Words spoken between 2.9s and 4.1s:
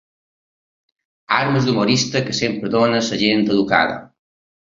la gent educada.